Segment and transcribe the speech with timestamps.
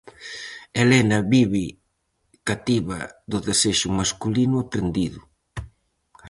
[0.79, 1.65] Helena vive
[2.47, 2.99] cativa
[3.31, 5.21] do desexo masculino aprendido.